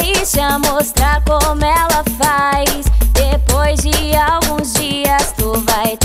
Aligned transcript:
deixa 0.00 0.58
mostrar 0.58 1.22
como 1.24 1.64
ela 1.64 2.02
faz. 2.18 2.86
Depois 3.12 3.80
de 3.80 4.16
alguns 4.16 4.72
dias, 4.74 5.32
tu 5.36 5.52
vai 5.66 5.96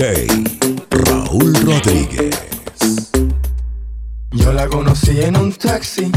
Raúl 0.00 1.52
Rodríguez. 1.64 2.30
Yo 4.30 4.52
la 4.52 4.68
conocí 4.68 5.20
en 5.20 5.36
un 5.36 5.52
taxi 5.52 6.12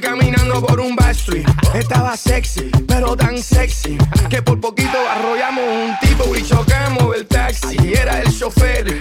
caminando 0.00 0.64
por 0.64 0.80
un 0.80 0.96
backstreet. 0.96 1.46
Estaba 1.74 2.16
sexy, 2.16 2.70
pero 2.86 3.14
tan 3.14 3.36
sexy 3.36 3.98
que 4.30 4.40
por 4.40 4.58
poquito 4.58 4.96
arrollamos 5.10 5.64
un 5.64 5.94
tipo 6.00 6.34
y 6.34 6.42
chocamos 6.42 7.14
el 7.14 7.26
taxi. 7.26 7.76
Era 7.92 8.22
el 8.22 8.38
chofer 8.38 8.98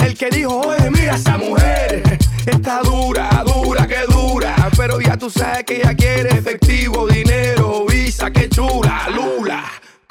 el 0.00 0.14
que 0.16 0.30
dijo: 0.30 0.60
Oye, 0.60 0.90
mira 0.90 1.14
esa 1.14 1.36
mujer. 1.36 2.18
Está 2.46 2.80
dura, 2.82 3.44
dura, 3.44 3.86
que 3.86 4.00
dura. 4.10 4.56
Pero 4.76 4.98
ya 4.98 5.18
tú 5.18 5.28
sabes 5.28 5.64
que 5.64 5.76
ella 5.76 5.94
quiere 5.94 6.30
efectivo, 6.30 7.06
dinero, 7.06 7.84
visa, 7.86 8.30
que 8.30 8.48
chula, 8.48 9.08
luz 9.14 9.37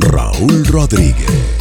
Raúl 0.00 0.66
Rodríguez. 0.66 1.57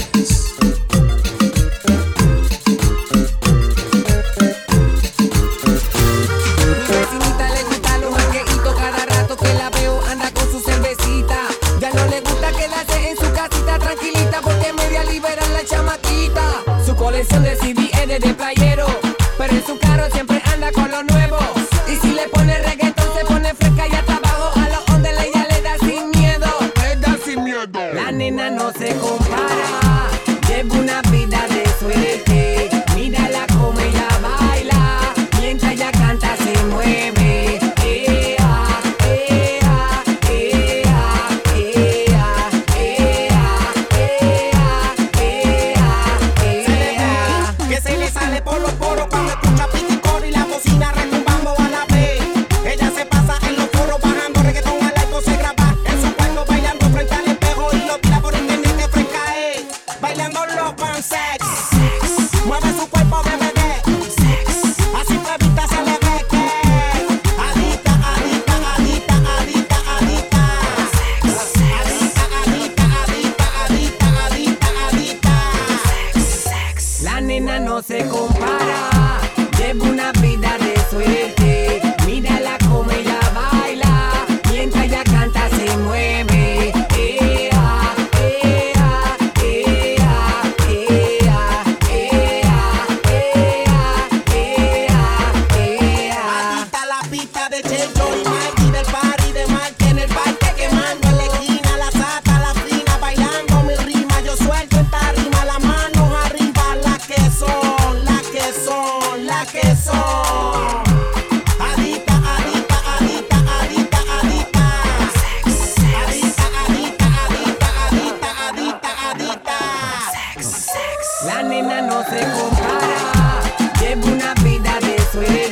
La 121.28 121.44
nena 121.44 121.82
no 121.82 122.02
se 122.06 122.20
compara, 122.40 123.42
lleva 123.82 124.06
una 124.06 124.34
vida 124.46 124.80
de 124.80 124.98
suerte. 125.12 125.47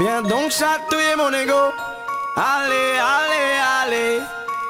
Viens 0.00 0.22
donc 0.22 0.50
chatouiller 0.50 1.14
mon 1.14 1.30
ego. 1.30 1.74
Allez, 2.34 2.98
allez, 3.18 3.52
allez. 3.84 4.20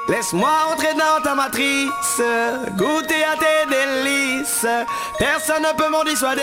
Laisse-moi 0.08 0.50
entrer 0.72 0.92
dans 0.94 1.22
ta 1.22 1.37
matrice, 1.37 2.20
goûter 2.72 3.22
à 3.22 3.37
tes 3.38 3.64
délices. 3.70 4.66
Personne 5.20 5.62
ne 5.62 5.72
peut 5.76 5.88
m'en 5.88 6.02
dissuader. 6.02 6.42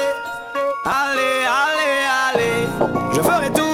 Allez, 0.86 1.44
allez, 1.66 2.06
allez. 2.30 2.68
Je 3.14 3.22
ferai 3.22 3.52
tout 3.52 3.67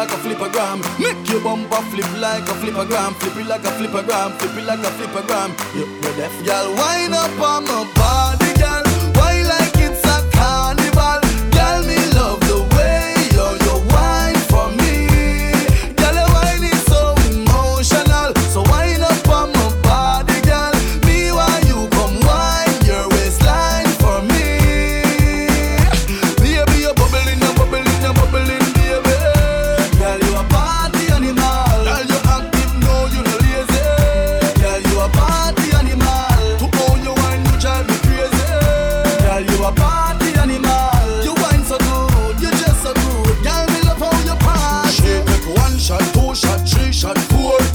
like 0.00 0.12
a 0.12 0.16
flipagram, 0.16 0.80
Make 0.98 1.28
your 1.28 1.42
bumper 1.42 1.82
flip 1.90 2.10
like 2.18 2.48
a 2.48 2.54
flipagram. 2.60 3.12
Flip 3.16 3.36
it 3.36 3.46
like 3.46 3.64
a 3.64 3.70
flipagram, 3.76 4.32
Flip 4.38 4.56
it 4.56 4.64
like 4.64 4.78
a 4.78 4.90
flipagram. 4.96 5.50
You 5.76 5.84
ready? 6.00 6.46
Y'all 6.46 6.74
wind 6.74 7.12
up 7.12 7.38
on 7.38 7.64
my 7.64 7.92
body. 7.94 8.39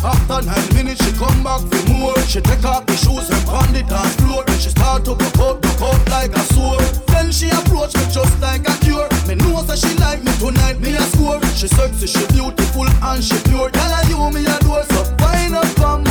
After 0.05 0.45
nine 0.45 0.69
minutes, 0.75 1.03
she 1.03 1.11
come 1.17 1.41
back 1.41 1.61
for 1.65 1.89
more. 1.89 2.13
She 2.29 2.39
take 2.39 2.63
off 2.63 2.85
the 2.85 2.95
shoes 2.95 3.27
and 3.27 3.49
on 3.49 3.73
the 3.73 3.81
dance 3.81 4.15
floor. 4.21 4.43
Then 4.45 4.59
she 4.59 4.69
start 4.69 5.03
to 5.05 5.15
put 5.15 5.39
out, 5.39 5.59
broke 5.63 5.81
out 5.81 6.09
like 6.09 6.29
a 6.37 6.43
sword. 6.53 6.85
Then 7.07 7.31
she 7.31 7.49
approach 7.49 7.95
me 7.97 8.05
just 8.13 8.39
like 8.39 8.69
a 8.69 8.77
cure. 8.85 9.09
Me 9.25 9.33
know 9.33 9.63
that 9.63 9.79
she 9.81 9.97
like 9.97 10.21
me 10.21 10.31
tonight, 10.37 10.79
me 10.79 10.93
a 10.93 11.01
score. 11.09 11.41
She 11.57 11.67
sexy, 11.67 12.05
she 12.05 12.21
beautiful 12.37 12.85
and 12.85 13.23
she 13.23 13.33
pure. 13.49 13.71
Tell 13.71 13.89
her 13.89 14.05
you 14.05 14.21
me 14.29 14.45
a 14.45 14.59
door, 14.61 14.83
so 14.93 15.01
fine 15.17 15.55
up 15.55 15.79
on 15.81 16.03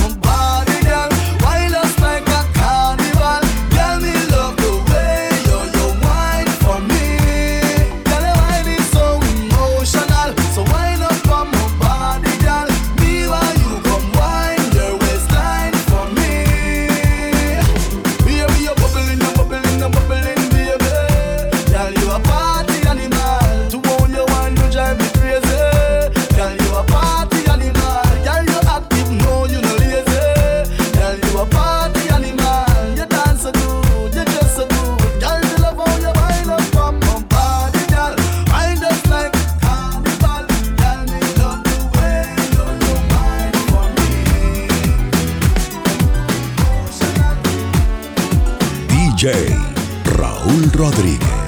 Raúl 50.05 50.71
Rodríguez. 50.75 51.44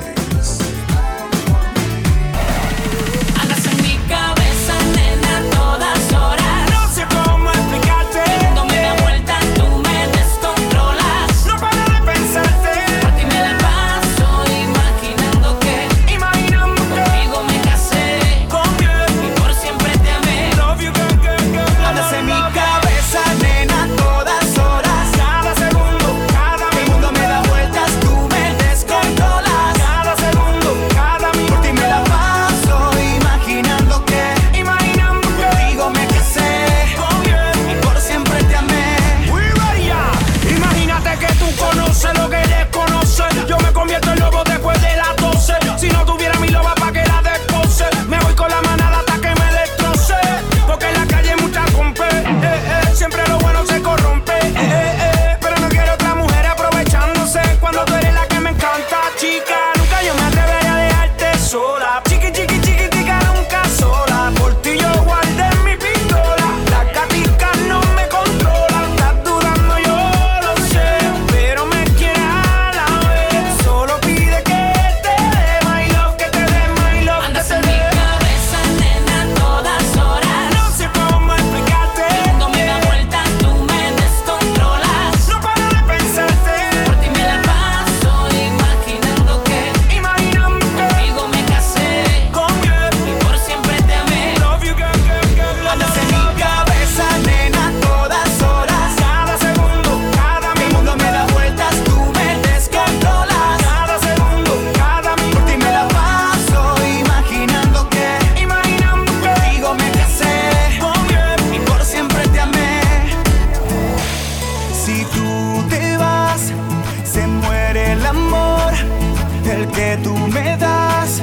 tú 120.03 120.15
me 120.35 120.57
das 120.57 121.23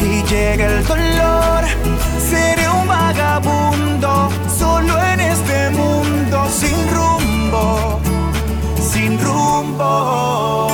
y 0.00 0.22
llega 0.32 0.66
el 0.66 0.86
dolor. 0.86 1.64
Seré 2.30 2.68
un 2.70 2.86
vagabundo, 2.86 4.30
solo 4.58 4.92
en 5.12 5.20
este 5.20 5.70
mundo, 5.70 6.46
sin 6.60 6.78
rumbo, 6.96 8.00
sin 8.92 9.18
rumbo. 9.20 10.68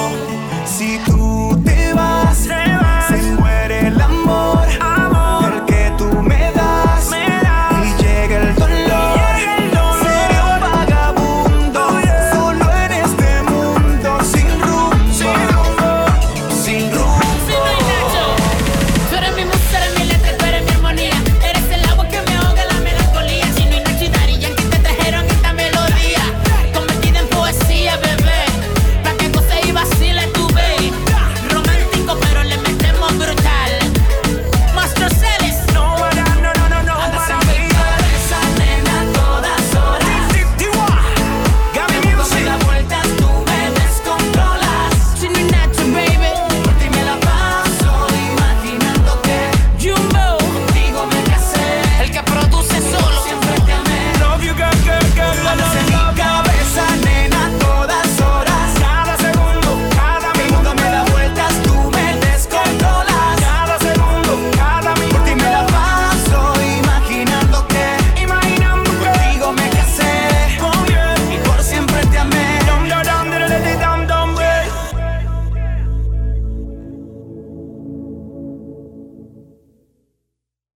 Si 0.64 0.98
tú 1.06 1.13